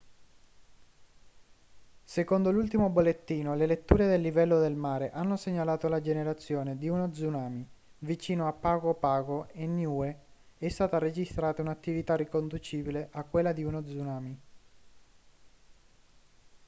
secondo 2.03 2.49
l'ultimo 2.49 2.89
bollettino 2.89 3.53
le 3.53 3.67
letture 3.67 4.07
del 4.07 4.19
livello 4.21 4.57
del 4.57 4.73
mare 4.73 5.11
hanno 5.11 5.35
segnalato 5.35 5.87
la 5.89 6.01
generazione 6.01 6.75
di 6.75 6.89
uno 6.89 7.07
tsunami 7.07 7.63
vicino 7.99 8.47
a 8.47 8.51
pago 8.51 8.95
pago 8.95 9.47
e 9.49 9.67
niue 9.67 10.17
è 10.57 10.69
stata 10.69 10.97
registrata 10.97 11.61
un'attività 11.61 12.15
riconducibile 12.15 13.09
a 13.11 13.23
quella 13.23 13.51
di 13.53 13.63
uno 13.63 13.83
tsunami 13.83 14.39